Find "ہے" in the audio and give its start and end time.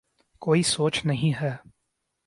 1.41-1.55